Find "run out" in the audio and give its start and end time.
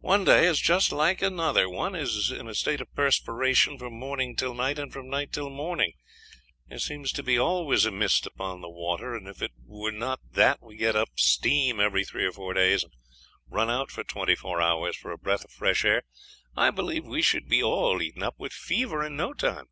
13.48-13.92